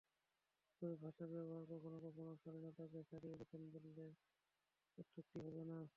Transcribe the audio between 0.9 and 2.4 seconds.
ভাষার ব্যবহার কখনো কখনো